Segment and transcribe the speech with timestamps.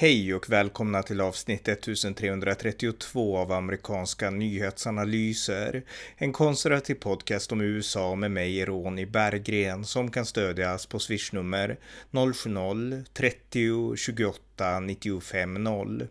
[0.00, 5.82] Hej och välkomna till avsnitt 1332 av amerikanska nyhetsanalyser.
[6.16, 11.78] En konservativ podcast om USA med mig, Ronny Berggren, som kan stödjas på swishnummer
[12.10, 16.06] 070-30 28 95 0.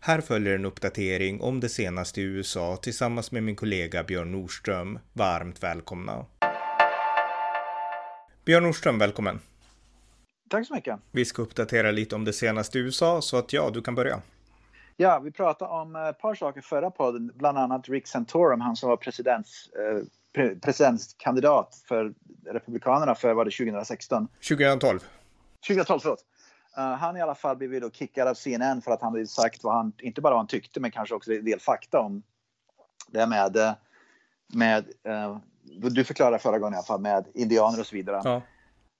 [0.00, 4.98] Här följer en uppdatering om det senaste i USA tillsammans med min kollega Björn Nordström.
[5.12, 6.26] Varmt välkomna.
[8.44, 9.40] Björn Nordström, välkommen.
[10.52, 11.00] Tack så mycket.
[11.10, 14.20] Vi ska uppdatera lite om det senaste i USA, så att ja, du kan börja.
[14.96, 18.88] Ja, vi pratade om ett par saker förra podden, bland annat Rick Santorum, han som
[18.88, 22.14] var presidents, eh, presidentskandidat för
[22.46, 24.28] Republikanerna för, var det 2016?
[24.48, 25.00] 2012.
[25.66, 26.24] 2012, förlåt.
[26.78, 29.64] Uh, han i alla fall blev då kickad av CNN för att han hade sagt
[29.64, 32.22] vad han, inte bara vad han tyckte, men kanske också en del fakta om
[33.08, 33.72] det med, eh,
[34.54, 35.38] med uh,
[35.90, 38.20] du förklarade förra gången i alla fall, med indianer och så vidare.
[38.24, 38.42] Ja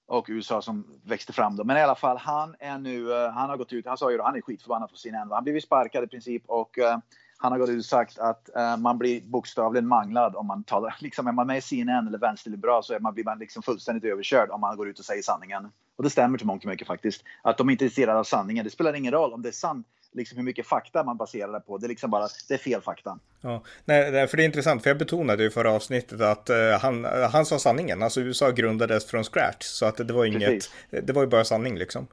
[0.07, 1.63] och USA som växte fram då.
[1.63, 4.17] Men i alla fall, han är nu, eh, han har gått ut, han sa ju
[4.17, 5.31] då, han är skitförbannad på CNN.
[5.31, 6.97] Han blev sparkad i princip och uh,
[7.37, 10.95] han har gått ut och sagt att uh, man blir bokstavligen manglad om man talar,
[11.01, 14.03] liksom är man med i CNN eller vänsterliberal så är man, blir man liksom fullständigt
[14.03, 15.69] överkörd om man går ut och säger sanningen.
[15.95, 17.23] Och det stämmer till mångt och mycket faktiskt.
[17.41, 18.63] Att de inte är intresserade av sanningen.
[18.63, 21.59] Det spelar ingen roll om det är sant liksom hur mycket fakta man baserar det
[21.59, 21.77] på.
[21.77, 23.19] Det är liksom bara, det är fel fakta.
[23.41, 27.05] Ja, nej, för det är intressant, för jag betonade ju förra avsnittet att uh, han,
[27.31, 28.03] han sa sanningen.
[28.03, 30.71] Alltså USA grundades från scratch, så att det var inget, Precis.
[30.89, 32.07] det var ju bara sanning liksom.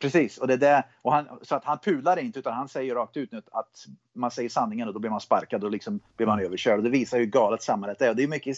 [0.00, 2.94] Precis, och det är det, och han, så att han pular inte utan han säger
[2.94, 6.26] rakt ut nu att man säger sanningen och då blir man sparkad och liksom blir
[6.26, 6.78] man överkörd.
[6.78, 8.10] Och det visar hur galet samhället är.
[8.10, 8.56] Och det är mycket,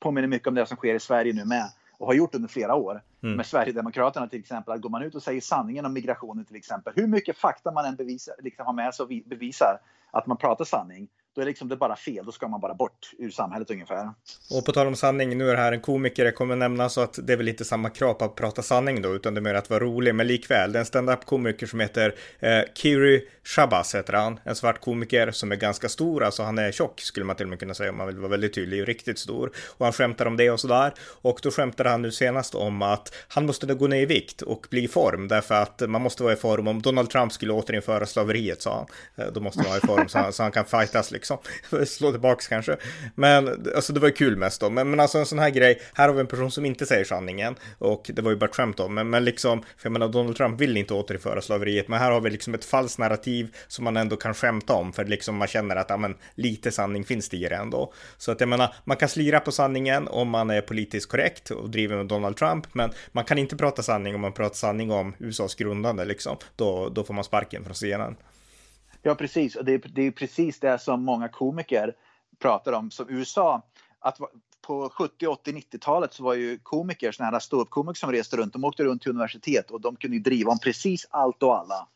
[0.00, 2.74] påminner mycket om det som sker i Sverige nu med och har gjort under flera
[2.74, 3.36] år mm.
[3.36, 4.74] med Sverigedemokraterna till exempel.
[4.74, 7.84] Att går man ut och säger sanningen om migrationen till exempel, hur mycket fakta man
[7.84, 11.68] än bevisar, liksom har med sig och bevisar att man pratar sanning, då är liksom
[11.68, 12.26] det bara fel.
[12.26, 14.10] Då ska man bara bort ur samhället ungefär.
[14.50, 17.00] Och på tal om sanning, nu är det här en komiker jag kommer nämna så
[17.00, 19.42] att det är väl inte samma krav på att prata sanning då, utan det är
[19.42, 20.14] mer att vara rolig.
[20.14, 24.40] Men likväl, det är en stand-up komiker som heter eh, Kiri Shabazz heter han.
[24.44, 27.50] En svart komiker som är ganska stor, alltså han är tjock skulle man till och
[27.50, 29.52] med kunna säga om man vill vara väldigt tydlig, riktigt stor.
[29.76, 30.94] Och han skämtar om det och sådär.
[31.00, 34.66] Och då skämtade han nu senast om att han måste gå ner i vikt och
[34.70, 38.06] bli i form därför att man måste vara i form om Donald Trump skulle återinföra
[38.06, 38.86] slaveriet sa han.
[39.26, 41.86] Eh, då måste man vara i form så han, så han kan fightas liksom liksom.
[41.86, 42.76] Slå tillbaks kanske.
[43.14, 44.70] Men alltså det var ju kul mest då.
[44.70, 47.04] Men, men alltså en sån här grej, här har vi en person som inte säger
[47.04, 47.54] sanningen.
[47.78, 48.88] Och det var ju bara skämt då.
[48.88, 51.88] Men, men liksom, för jag menar Donald Trump vill inte återinföra slaveriet.
[51.88, 54.92] Men här har vi liksom ett falskt narrativ som man ändå kan skämta om.
[54.92, 57.92] För liksom man känner att, ja men lite sanning finns det i det ändå.
[58.18, 61.70] Så att jag menar, man kan slira på sanningen om man är politiskt korrekt och
[61.70, 62.74] driver med Donald Trump.
[62.74, 66.36] Men man kan inte prata sanning om man pratar sanning om USAs grundande liksom.
[66.56, 68.16] Då, då får man sparken från scenen.
[69.06, 69.56] Ja, precis.
[69.56, 71.94] Och det är, det är precis det som många komiker
[72.38, 72.90] pratar om.
[72.90, 73.62] Som USA,
[73.98, 74.18] att
[74.66, 78.64] på 70, 80, 90-talet så var ju komiker, sådana här ståuppkomiker som reste runt, de
[78.64, 81.88] åkte runt till universitet och de kunde ju driva om precis allt och alla.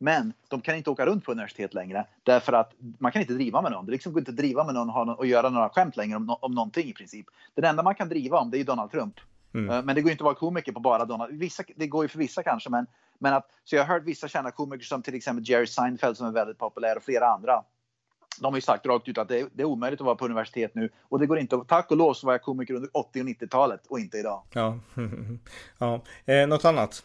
[0.00, 3.62] Men de kan inte åka runt på universitet längre därför att man kan inte driva
[3.62, 3.86] med någon.
[3.86, 6.16] Det liksom går inte att driva med någon och, någon och göra några skämt längre
[6.16, 7.26] om, om någonting i princip.
[7.54, 9.14] Den enda man kan driva om det är Donald Trump.
[9.54, 9.70] Mm.
[9.70, 11.38] Eh, men det går inte att vara komiker på bara Donald.
[11.38, 12.86] Vissa, det går ju för vissa kanske, men,
[13.22, 16.26] men att, så jag har hört vissa kända komiker som till exempel Jerry Seinfeld som
[16.26, 17.64] är väldigt populär och flera andra.
[18.40, 20.24] De har ju sagt rakt ut att det är, det är omöjligt att vara på
[20.24, 21.64] universitet nu och det går inte.
[21.68, 24.42] Tack och lov så var jag komiker under 80 och 90-talet och inte idag.
[24.52, 24.78] Ja,
[25.78, 26.00] ja.
[26.24, 27.04] Eh, något annat?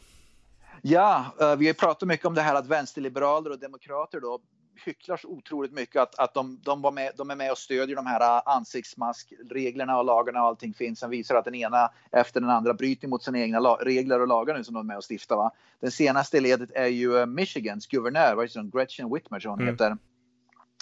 [0.81, 4.39] Ja, uh, vi har pratat mycket om det här att vänsterliberaler och demokrater då
[4.85, 7.95] hycklar så otroligt mycket att, att de, de, var med, de är med och stödjer
[7.95, 10.99] de här äh, ansiktsmaskreglerna och lagarna och allting finns.
[10.99, 14.57] Som visar att den ena efter den andra bryter mot sina egna regler och lagar
[14.57, 15.35] nu som de är med och stiftar.
[15.35, 15.51] Va?
[15.79, 18.69] Den senaste ledet är ju äh, Michigans guvernör, vad heter hon?
[18.69, 19.73] Gretchen Whitmer hon mm.
[19.73, 19.97] heter.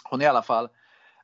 [0.04, 0.66] Hon i alla fall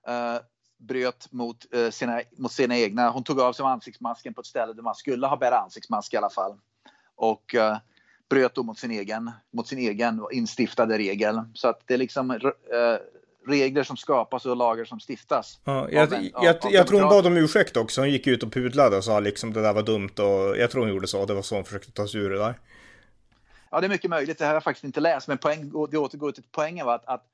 [0.09, 0.41] uh,
[0.77, 3.09] bröt mot, uh, sina, mot sina egna.
[3.09, 6.17] Hon tog av sig ansiktsmasken på ett ställe där man skulle ha bära ansiktsmask i
[6.17, 6.57] alla fall.
[7.15, 7.77] Och uh,
[8.31, 11.41] bröt då mot sin egen, mot sin egen instiftade regel.
[11.53, 12.37] Så att det är liksom eh,
[13.47, 15.59] regler som skapas och lagar som stiftas.
[15.63, 18.01] Ja, jag, en, jag, av, jag tror hon bad om ursäkt också.
[18.01, 20.81] Hon gick ut och pudlade och sa liksom det där var dumt och jag tror
[20.81, 21.25] hon gjorde så.
[21.25, 22.59] Det var så hon försökte ta sig ur det där.
[23.71, 24.37] Ja, det är mycket möjligt.
[24.37, 27.05] Det här har jag faktiskt inte läst, men poäng, det återgår till poängen var att,
[27.05, 27.25] att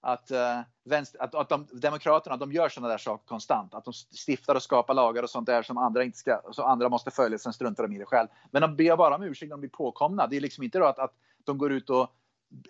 [0.00, 0.38] att, uh,
[0.84, 3.74] vänster, att, att de, Demokraterna de gör sådana där saker konstant.
[3.74, 3.92] Att de
[4.26, 7.38] stiftar och skapar lagar och sånt där som andra, inte ska, så andra måste följa,
[7.38, 8.28] sen struntar de i det själv.
[8.50, 10.26] Men de ber bara om ursäkt när de blir påkomna.
[10.26, 11.12] Det är liksom inte då att, att
[11.44, 12.10] de går ut och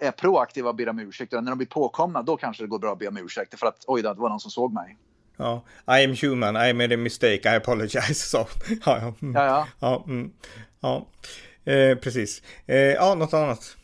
[0.00, 1.32] är proaktiva och ber om ursäkt.
[1.32, 3.58] När de blir påkomna, då kanske det går bra att be om ursäkt.
[3.58, 4.96] För att oj då, det var någon som såg mig.
[5.36, 8.14] Ja, I am human, I made a mistake, I apologize.
[8.30, 8.46] Så,
[8.86, 9.14] ja, ja.
[9.22, 9.34] Mm.
[9.34, 9.66] ja, ja.
[9.80, 10.32] ja, mm.
[10.80, 11.06] ja.
[11.72, 12.42] Eh, precis.
[12.66, 13.76] Eh, ja, något annat.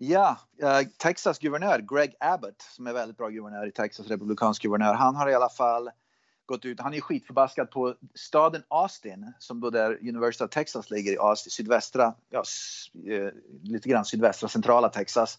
[0.00, 4.94] Ja, uh, Texas guvernör Greg Abbott, som är väldigt bra guvernör i Texas, republikansk guvernör,
[4.94, 5.90] han har i alla fall
[6.46, 11.12] gått ut, han är skitförbaskad på staden Austin, som då där University of Texas ligger
[11.12, 12.42] i Austin, sydvästra, ja,
[13.12, 15.38] eh, lite grann sydvästra centrala Texas.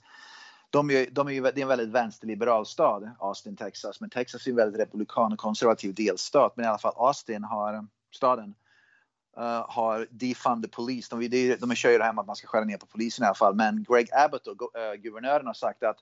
[0.69, 4.01] de är, de är ju, det är en väldigt vänsterliberal stad, Austin, Texas.
[4.01, 6.53] Men Texas är en väldigt republikan och konservativ delstat.
[6.57, 8.56] Men i alla fall Austin har, staden,
[9.38, 11.16] uh, har defund the police.
[11.16, 13.24] De, de, de kör ju det här med att man ska skära ner på polisen
[13.24, 13.56] i alla fall.
[13.56, 15.98] Men Greg Abbott, och, uh, guvernören, har sagt att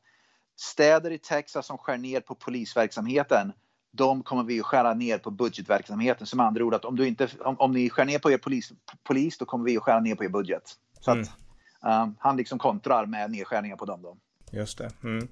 [0.56, 3.54] städer i Texas som skär ner på polisverksamheten
[3.98, 6.28] de kommer vi att skära ner på budgetverksamheten.
[6.28, 8.72] Som andra ord att om, du inte, om, om ni skär ner på er polis,
[9.04, 10.64] polis, då kommer vi att skära ner på er budget.
[11.00, 11.24] Så mm.
[11.24, 14.02] att um, han liksom kontrar med nedskärningar på dem.
[14.02, 14.18] Då.
[14.52, 14.92] Just det.
[15.04, 15.28] Mm.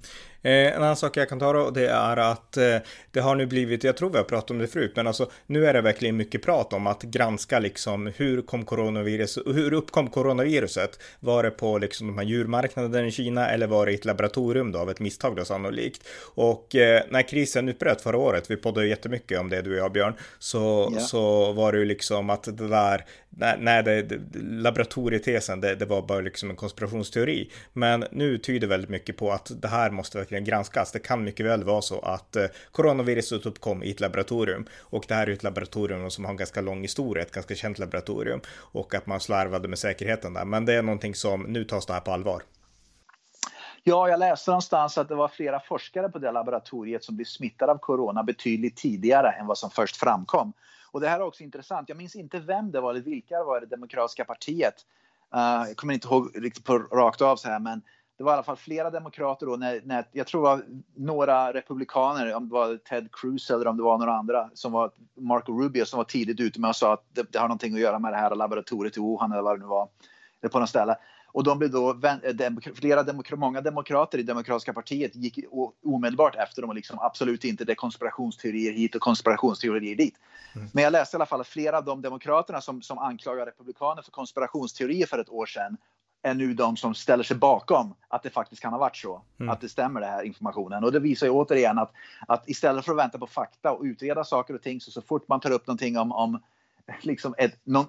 [0.45, 2.77] Eh, en annan sak jag kan ta då, det är att eh,
[3.11, 5.65] det har nu blivit, jag tror vi har pratat om det förut, men alltså nu
[5.65, 10.99] är det verkligen mycket prat om att granska liksom hur kom coronavirus, hur uppkom coronaviruset?
[11.19, 14.71] Var det på liksom de här djurmarknaderna i Kina eller var det i ett laboratorium
[14.71, 16.07] då av ett misstag då sannolikt?
[16.35, 19.91] Och eh, när krisen utbröt förra året, vi poddade jättemycket om det du och jag
[19.91, 21.05] Björn, så, yeah.
[21.05, 23.05] så var det ju liksom att det där,
[23.57, 27.51] nej, det, laboratorietesen, det, det var bara liksom en konspirationsteori.
[27.73, 30.91] Men nu tyder väldigt mycket på att det här måste verkligen granskas.
[30.91, 35.13] Det kan mycket väl vara så att eh, coronaviruset uppkom i ett laboratorium och det
[35.13, 38.95] här är ett laboratorium som har en ganska lång historia, ett ganska känt laboratorium och
[38.95, 40.45] att man slarvade med säkerheten där.
[40.45, 42.43] Men det är någonting som nu tas det här på allvar.
[43.83, 47.71] Ja, jag läste någonstans att det var flera forskare på det laboratoriet som blev smittade
[47.71, 50.53] av corona betydligt tidigare än vad som först framkom.
[50.91, 51.89] Och det här är också intressant.
[51.89, 54.73] Jag minns inte vem det var eller vilka det var i det demokratiska partiet.
[55.35, 57.81] Uh, jag kommer inte ihåg riktigt på rakt av så här, men
[58.17, 60.63] det var i alla fall flera demokrater då, när, när, jag tror det var
[60.95, 64.91] några republikaner, om det var Ted Cruz eller om det var några andra, som var
[65.19, 67.79] Marco Rubio som var tidigt ute med och sa att det, det har någonting att
[67.79, 69.87] göra med det här laboratoriet i Wuhan eller vad det nu var,
[70.41, 70.95] eller på något ställe.
[71.35, 71.99] Och de blev då,
[72.75, 75.39] flera demokra, många demokrater i Demokratiska partiet gick
[75.85, 80.15] omedelbart efter dem och liksom absolut inte det är konspirationsteorier hit och konspirationsteorier dit.
[80.55, 80.67] Mm.
[80.73, 84.01] Men jag läste i alla fall att flera av de demokraterna som, som anklagar republikaner
[84.01, 85.77] för konspirationsteorier för ett år sedan
[86.25, 89.21] är nu de som ställer sig bakom att det faktiskt kan ha varit så.
[89.39, 89.49] Mm.
[89.49, 90.83] Att det stämmer det här informationen.
[90.83, 91.91] Och det visar ju återigen att,
[92.27, 95.27] att istället för att vänta på fakta och utreda saker och ting så, så fort
[95.27, 96.39] man tar upp någonting om, om
[97.01, 97.85] liksom ett, någon,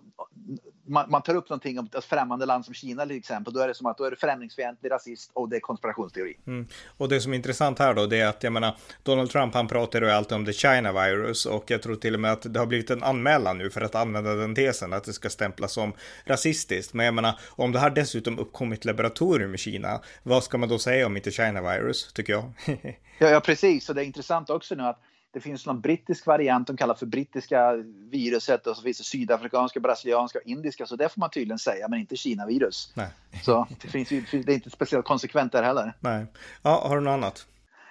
[0.86, 3.68] man, man, tar upp någonting om ett främmande land som Kina till exempel, då är
[3.68, 6.36] det som att då är det främlingsfientlig, rasist och det är konspirationsteori.
[6.46, 6.66] Mm.
[6.96, 9.68] Och det som är intressant här då, det är att jag menar, Donald Trump han
[9.68, 12.58] pratar ju alltid om the China virus och jag tror till och med att det
[12.58, 15.92] har blivit en anmälan nu för att använda den tesen, att det ska stämplas som
[16.24, 16.94] rasistiskt.
[16.94, 20.78] Men jag menar, om det här dessutom uppkommit laboratorium i Kina, vad ska man då
[20.78, 22.52] säga om inte China virus, tycker jag?
[23.18, 25.00] ja, ja, precis, och det är intressant också nu att
[25.36, 27.72] det finns någon brittisk variant de kallar för brittiska
[28.10, 30.86] viruset och så finns det sydafrikanska, brasilianska och indiska.
[30.86, 32.94] Så det får man tydligen säga, men inte Kina-virus.
[33.42, 35.92] Så det, finns, det är inte speciellt konsekvent där heller.
[36.00, 36.26] Nej.
[36.62, 37.46] Ja, har du något annat?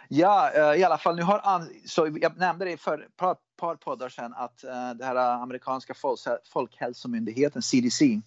[0.08, 3.76] Ja, eh, i alla fall nu har så jag nämnde det för ett par, par
[3.76, 5.94] poddar sedan att uh, det här amerikanska
[6.54, 8.22] folkhälsomyndigheten CDC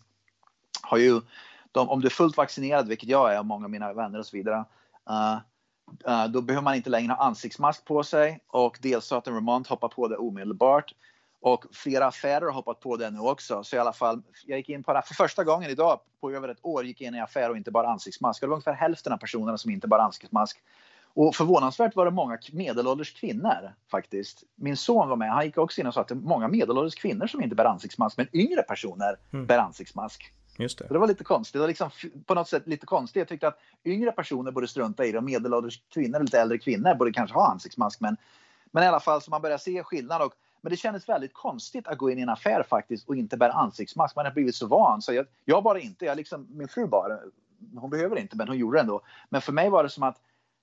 [0.82, 1.20] har ju,
[1.72, 4.26] de, om du är fullt vaccinerad, vilket jag är och många av mina vänner och
[4.26, 4.64] så vidare, uh,
[5.10, 5.38] Eh,
[6.30, 10.16] då behöver man inte längre ha ansiktsmask på sig och delstaten Vermont hoppar på det
[10.16, 10.94] omedelbart.
[11.40, 13.64] Och flera affärer har hoppat på det nu också.
[13.64, 16.48] Så i alla fall, jag gick in på det för första gången idag på över
[16.48, 18.40] ett år gick jag in i affär och inte bara ansiktsmask.
[18.40, 20.62] Det var ungefär hälften av personerna som inte bara ansiktsmask.
[21.14, 24.44] Och förvånansvärt var det många medelålders kvinnor faktiskt.
[24.54, 26.94] Min son var med, han gick också in och sa att det är många medelålders
[26.94, 29.46] kvinnor som inte bär ansiktsmask, men yngre personer mm.
[29.46, 30.32] bär ansiktsmask.
[30.60, 30.86] Just det.
[30.90, 31.52] det var lite konstigt.
[31.52, 31.90] Det var liksom
[32.26, 33.20] på något sätt lite konstigt.
[33.20, 36.94] Jag tyckte att yngre personer borde strunta i det och medelålders kvinnor, lite äldre kvinnor,
[36.94, 38.00] borde kanske ha ansiktsmask.
[38.00, 38.16] Men,
[38.70, 40.22] men i alla fall så man börjar se skillnad.
[40.22, 43.36] Och, men det kändes väldigt konstigt att gå in i en affär faktiskt och inte
[43.36, 44.16] bära ansiktsmask.
[44.16, 45.02] Man har blivit så van.
[45.02, 46.04] Så jag, jag bara inte.
[46.04, 47.18] Jag liksom, min fru bara.
[47.76, 49.00] Hon behöver inte, men hon gjorde det ändå.
[49.28, 50.20] Men för mig var det som att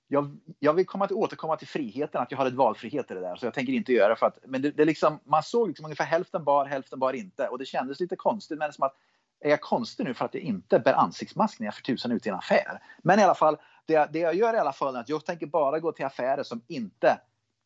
[0.08, 3.20] jag, jag vill komma till, återkomma till friheten, att jag har ett valfrihet i det
[3.20, 3.36] där.
[3.36, 6.04] Så jag tänker inte göra för att, men det, det liksom, man såg liksom ungefär
[6.04, 7.48] hälften bar, hälften bar inte.
[7.48, 8.96] Och det kändes lite konstigt, men som att
[9.40, 12.26] är jag konstig nu för att jag inte bär ansiktsmask när jag för tusan ut
[12.26, 12.82] i en affär?
[13.02, 15.46] Men i alla fall, det, det jag gör i alla fall är att jag tänker
[15.46, 17.18] bara gå till affärer som inte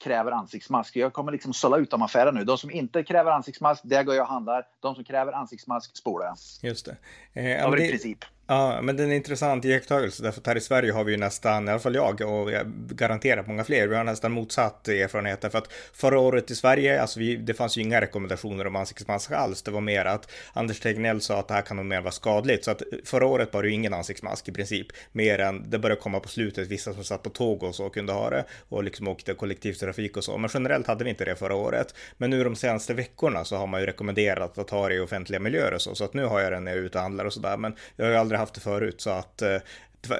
[0.04, 0.96] kräver ansiktsmask.
[0.96, 2.44] Jag kommer liksom sålla ut de affärerna nu.
[2.44, 4.66] De som inte kräver ansiktsmask, där går jag och handlar.
[4.80, 6.36] De som kräver ansiktsmask spolar jag.
[6.62, 6.88] Just
[7.34, 7.56] det.
[7.56, 8.24] Eh, Av princip.
[8.50, 11.18] Ja, men det är en intressant iakttagelse därför att här i Sverige har vi ju
[11.18, 15.40] nästan, i alla fall jag och jag garanterar många fler, vi har nästan motsatt erfarenhet.
[15.40, 19.32] Därför att förra året i Sverige, alltså vi, det fanns ju inga rekommendationer om ansiktsmask
[19.32, 19.62] alls.
[19.62, 22.64] Det var mer att Anders Tegnell sa att det här kan nog mer vara skadligt.
[22.64, 26.00] Så att förra året var det ju ingen ansiktsmask i princip, mer än det började
[26.00, 29.08] komma på slutet, vissa som satt på tåg och så kunde ha det och liksom
[29.08, 31.94] åkte kollektivtrafik och så, men generellt hade vi inte det förra året.
[32.16, 35.40] Men nu de senaste veckorna så har man ju rekommenderat att ha det i offentliga
[35.40, 37.24] miljöer och så, så att nu har jag den när jag är ute och handlar
[37.24, 39.58] och sådär, men jag har ju aldrig haft det förut så att eh,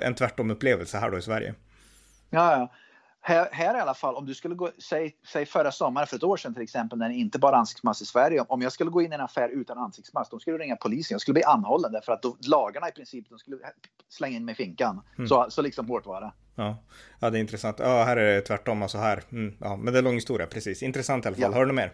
[0.01, 1.55] en tvärtom upplevelse här då i Sverige.
[2.31, 2.73] Ja, ja.
[3.23, 6.23] Här, här i alla fall, om du skulle gå, säg, säg förra sommaren för ett
[6.23, 8.41] år sedan till exempel när det inte bara ansiktsmask i Sverige.
[8.49, 11.15] Om jag skulle gå in i en affär utan ansiktsmask, de skulle ringa polisen.
[11.15, 13.57] Jag skulle bli anhållen därför att då, lagarna i princip, de skulle
[14.09, 15.01] slänga in mig i finkan.
[15.19, 15.29] Mm.
[15.29, 16.33] Så, så liksom hårt var det.
[16.55, 16.77] Ja.
[17.21, 17.79] ja, det är intressant.
[17.79, 19.23] Ja, här är det tvärtom, alltså här.
[19.33, 20.83] Mm, ja, men det är lång historia, precis.
[20.83, 21.43] Intressant i alla fall.
[21.43, 21.59] Ja.
[21.59, 21.93] Har du något mer?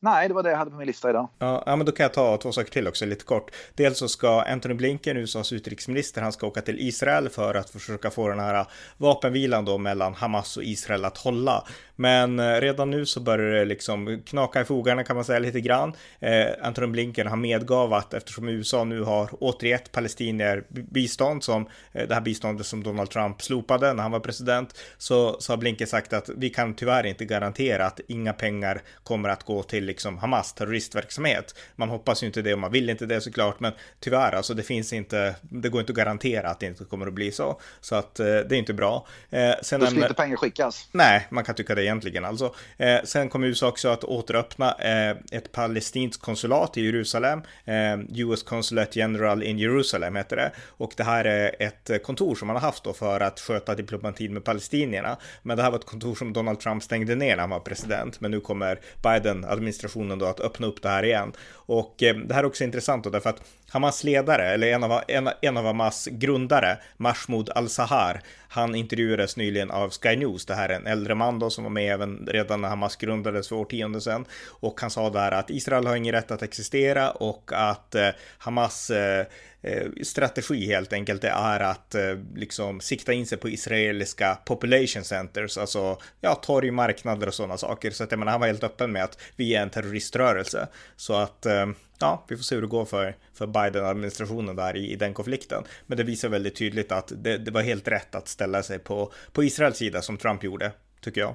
[0.00, 1.28] Nej, det var det jag hade på min lista idag.
[1.38, 3.50] Ja, ja, men då kan jag ta två saker till också lite kort.
[3.74, 8.10] Dels så ska Anthony Blinken, USAs utrikesminister, han ska åka till Israel för att försöka
[8.10, 11.64] få den här vapenvilan då mellan Hamas och Israel att hålla.
[11.96, 15.60] Men eh, redan nu så börjar det liksom knaka i fogarna kan man säga lite
[15.60, 15.92] grann.
[16.20, 22.08] Eh, Anthony Blinken har medgav att eftersom USA nu har återgett palestinier bistånd som eh,
[22.08, 25.86] det här biståndet som Donald Trump slopade när han var president så, så har Blinken
[25.86, 30.18] sagt att vi kan tyvärr inte garantera att inga pengar kommer att gå till liksom
[30.18, 31.54] Hamas terroristverksamhet.
[31.76, 34.62] Man hoppas ju inte det och man vill inte det såklart, men tyvärr alltså det
[34.62, 35.34] finns inte.
[35.42, 38.26] Det går inte att garantera att det inte kommer att bli så, så att eh,
[38.26, 39.06] det är inte bra.
[39.30, 40.88] Eh, sen Då ska inte pengar skickas.
[40.92, 42.54] Nej, man kan tycka det egentligen alltså.
[42.76, 47.42] Eh, sen kommer USA också att återöppna eh, ett palestinskt konsulat i Jerusalem.
[47.64, 52.46] Eh, US Consulate General in Jerusalem heter det och det här är ett kontor som
[52.46, 55.16] man har haft då för att sköta diplomatin med palestinierna.
[55.42, 58.20] Men det här var ett kontor som Donald Trump stängde ner när han var president,
[58.20, 61.32] men nu kommer Biden administrationen administrationen då att öppna upp det här igen.
[61.52, 65.00] Och eh, det här är också intressant då därför att Hamas ledare, eller en av,
[65.08, 70.46] en, en av Hamas grundare, Mahmoud al-Sahar, han intervjuades nyligen av Sky News.
[70.46, 73.48] Det här är en äldre man då som var med även redan när Hamas grundades
[73.48, 74.24] för årtionden sedan.
[74.46, 78.90] Och han sa där att Israel har ingen rätt att existera och att eh, Hamas
[78.90, 79.26] eh,
[79.62, 85.04] eh strategi helt enkelt det är att eh, liksom sikta in sig på israeliska population
[85.04, 87.90] centers, alltså ja, torg, marknader och sådana saker.
[87.90, 90.68] Så att jag menar, han var helt öppen med att vi är en terroriströrelse.
[90.96, 91.66] Så att eh,
[92.00, 95.64] ja, vi får se hur det går för, för Biden-administrationen där i, i, den konflikten.
[95.86, 99.12] Men det visar väldigt tydligt att det, det, var helt rätt att ställa sig på,
[99.32, 101.34] på Israels sida som Trump gjorde, tycker jag.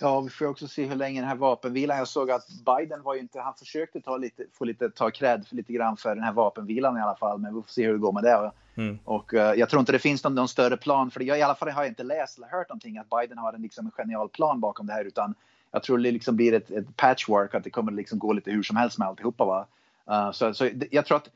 [0.00, 1.98] Ja, vi får också se hur länge den här vapenvilan.
[1.98, 5.46] Jag såg att Biden var ju inte, han försökte ta lite, få lite, ta cred
[5.46, 7.92] för lite grann för den här vapenvilan i alla fall, men vi får se hur
[7.92, 8.52] det går med det.
[8.76, 8.98] Mm.
[9.04, 11.54] Och uh, jag tror inte det finns någon, någon, större plan, för jag i alla
[11.54, 14.28] fall har jag inte läst eller hört någonting att Biden har en, liksom, en genial
[14.28, 15.34] plan bakom det här, utan
[15.74, 18.62] jag tror det liksom blir ett, ett patchwork, att det kommer liksom gå lite hur
[18.62, 19.44] som helst med alltihopa.
[19.44, 19.66] Va?
[20.10, 21.30] Uh, så, så jag tror att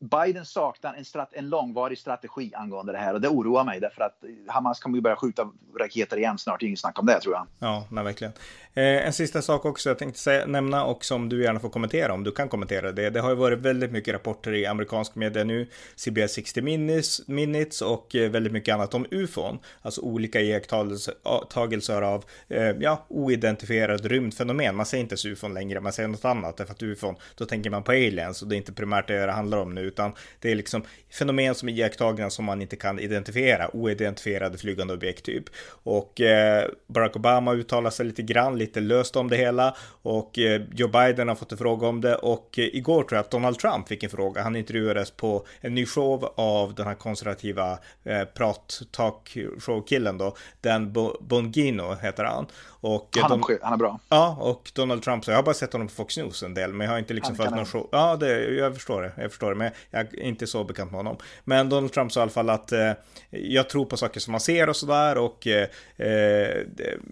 [0.00, 4.02] Biden saknar en, strat, en långvarig strategi angående det här och det oroar mig därför
[4.02, 6.62] att Hamas kommer ju börja skjuta raketer igen snart.
[6.62, 7.46] Inget snack om det tror jag.
[7.58, 8.32] Ja, nej, verkligen.
[8.74, 12.12] Eh, en sista sak också jag tänkte säga, nämna och som du gärna får kommentera
[12.12, 13.10] om du kan kommentera det.
[13.10, 17.82] Det har ju varit väldigt mycket rapporter i amerikansk media nu, CBS 60 minutes, minutes
[17.82, 24.76] och eh, väldigt mycket annat om ufon, alltså olika iakttagelser av eh, ja, oidentifierade rymdfenomen.
[24.76, 27.82] Man säger inte ufon längre, man säger något annat därför att ufon, då tänker man
[27.82, 30.54] på aliens och det är inte primärt det det handlar om nu utan det är
[30.54, 35.44] liksom fenomen som är iakttagna som man inte kan identifiera, oidentifierade flygande objekt typ.
[35.68, 40.62] Och eh, Barack Obama uttalar sig lite grann, lite löst om det hela och eh,
[40.74, 43.58] Joe Biden har fått en fråga om det och eh, igår tror jag att Donald
[43.58, 44.42] Trump fick en fråga.
[44.42, 50.18] Han intervjuades på en ny show av den här konservativa eh, prat talk show killen
[50.18, 52.46] då, Dan Bongino heter han.
[52.86, 54.00] Och han, de, han är bra.
[54.08, 56.72] Ja, och Donald Trump, så jag har bara sett honom på Fox News en del,
[56.72, 57.88] men jag har inte liksom följt någon show.
[57.92, 60.98] Ja, det, jag förstår det, jag förstår det, men jag är inte så bekant med
[60.98, 61.16] honom.
[61.44, 62.92] Men Donald Trump sa i alla fall att eh,
[63.30, 66.56] jag tror på saker som man ser och sådär och eh, eh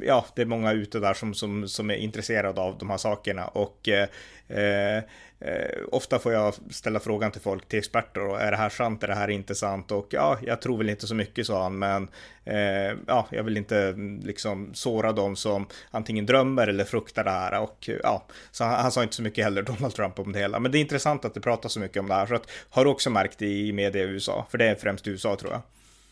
[0.01, 3.47] ja, det är många ute där som, som, som är intresserade av de här sakerna
[3.47, 4.09] och eh,
[4.49, 5.05] eh
[5.47, 9.03] Eh, ofta får jag ställa frågan till folk, till experter, och är det här sant,
[9.03, 9.91] är det här inte sant?
[9.91, 12.09] Och ja, jag tror väl inte så mycket, sa han, men
[12.45, 17.31] eh, ja, jag vill inte mm, liksom såra dem som antingen drömmer eller fruktar det
[17.31, 17.61] här.
[17.61, 20.61] Och ja, så han, han sa inte så mycket heller, Donald Trump, om det hela.
[20.61, 22.85] Men det är intressant att det pratas så mycket om det här, så att, har
[22.85, 24.47] du också märkt det i media i USA?
[24.51, 25.61] För det är främst USA, tror jag.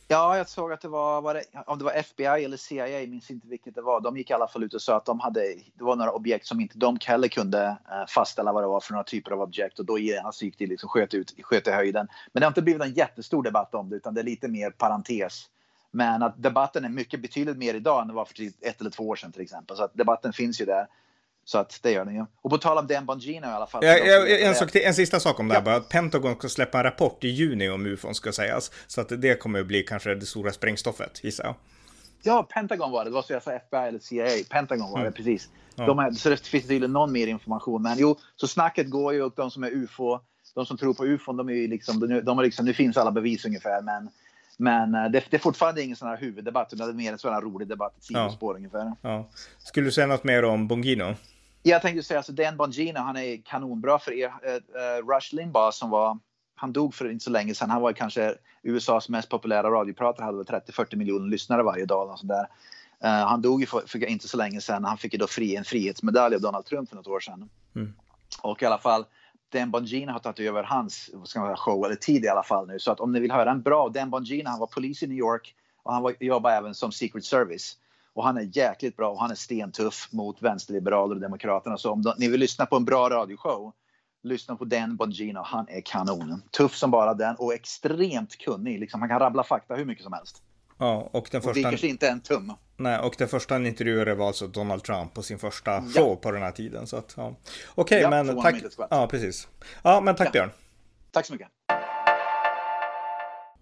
[0.09, 3.09] Ja, jag såg att det var, var det, om det var FBI eller CIA, jag
[3.09, 4.00] minns inte vilket det var.
[4.00, 5.40] De gick i alla fall ut och sa att de hade,
[5.75, 8.92] det var några objekt som inte de heller kunde eh, fastställa vad det var för
[8.92, 11.71] några typer av objekt och då genast alltså, gick det liksom sköt, ut, sköt i
[11.71, 12.09] höjden.
[12.32, 14.71] Men det har inte blivit en jättestor debatt om det utan det är lite mer
[14.71, 15.49] parentes.
[15.90, 18.90] Men att debatten är mycket betydligt mer idag än det var för typ ett eller
[18.90, 19.76] två år sedan till exempel.
[19.76, 20.87] Så att debatten finns ju där.
[21.44, 22.26] Så att det gör den ju.
[22.42, 23.84] Och på tal om Dan Bongino i alla fall.
[23.84, 25.80] Ja, ja, en, sak en sista sak om det här bara.
[25.80, 28.70] Pentagon ska släppa en rapport i juni om ufon ska sägas.
[28.87, 31.54] Så att det kommer att bli kanske det stora sprängstoffet, gissar jag.
[32.22, 33.11] Ja, Pentagon var det.
[33.11, 34.26] Det var så jag sa FBI eller CIA.
[34.50, 35.12] Pentagon var det, mm.
[35.12, 35.49] precis.
[35.75, 35.87] Ja.
[35.87, 37.82] De är, så det finns tydligen någon mer information.
[37.82, 40.18] Men jo, så snacket går ju och de som är ufo,
[40.54, 42.96] de som tror på ufon, de är ju liksom, de, de är liksom, nu finns
[42.96, 43.82] alla bevis ungefär.
[43.82, 44.11] Men
[44.56, 47.18] men eh, det, det, är fortfarande ingen sån här huvuddebatt, utan det är mer en
[47.18, 48.56] sån här rolig debatt, ett sidospår ja.
[48.56, 48.92] ungefär.
[49.02, 49.28] Ja.
[49.58, 51.14] Skulle du säga något mer om Bongino?
[51.62, 54.26] Jag tänkte säga, alltså Dan Bongino, han är kanonbra för er.
[54.26, 56.19] Uh, Rush Limbaugh som var,
[56.54, 57.71] han dog för inte så länge sedan.
[57.71, 62.11] Han var kanske USAs mest populära radiopratare, hade väl 30-40 miljoner lyssnare varje dag.
[62.11, 62.47] Och sådär.
[63.04, 64.85] Uh, han dog ju för, för, inte så länge sedan.
[64.85, 67.49] Han fick ju då fri, en frihetsmedalj av Donald Trump för något år sedan.
[67.76, 67.92] Mm.
[68.42, 69.04] Och i alla fall,
[69.52, 72.66] Dan Bongino har tagit över hans ska man säga, show, eller tid i alla fall
[72.66, 72.78] nu.
[72.78, 75.19] Så att om ni vill höra en bra Dan Bongino, han var polis i New
[75.19, 75.54] York.
[75.83, 77.76] och han var, jobbar även som Secret Service.
[78.14, 81.76] Och han är jäkligt bra och han är stentuff mot vänsterliberaler och demokraterna.
[81.76, 83.73] Så om ni vill lyssna på en bra radioshow,
[84.23, 85.40] lyssna på Dan Bongino.
[85.45, 86.42] Han är kanonen.
[86.50, 88.81] Tuff som bara den och extremt kunnig.
[88.81, 90.42] Liksom, han kan rabbla fakta hur mycket som helst.
[90.78, 91.50] Ja, och den första...
[91.50, 92.52] Och viker sig inte en tum.
[92.76, 95.83] Nej, och den första han intervjuade var alltså Donald Trump på sin första ja.
[95.95, 96.87] show på den här tiden.
[96.87, 97.28] Så att, ja.
[97.28, 97.37] Okej,
[97.75, 98.62] okay, ja, men tack.
[98.90, 99.49] Ja, precis.
[99.83, 100.33] Ja, men tack ja.
[100.33, 100.50] Björn.
[101.11, 101.49] Tack så mycket.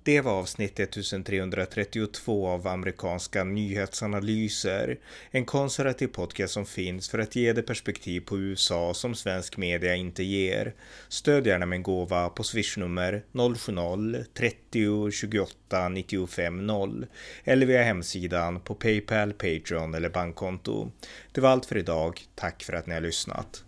[0.02, 4.98] Det var avsnitt 1332 av amerikanska nyhetsanalyser.
[5.30, 9.94] En konservativ podcast som finns för att ge det perspektiv på USA som svensk media
[9.94, 10.74] inte ger.
[11.08, 17.06] Stöd gärna med en gåva på swishnummer 070-30 28 95 0
[17.44, 20.90] eller via hemsidan på Paypal, Patreon eller bankkonto.
[21.32, 22.20] Det var allt för idag.
[22.34, 23.64] Tack för att ni har lyssnat.